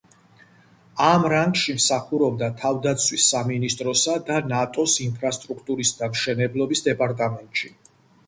[1.07, 7.71] ამ რანგში მსახურობდა თავდაცვის სამინისტროსა და ნატოს ინფრასტრუქტურის და მშენებლობის დეპარტამენტში.